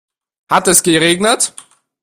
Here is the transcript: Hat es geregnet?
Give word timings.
Hat 0.49 0.67
es 0.67 0.81
geregnet? 0.81 1.53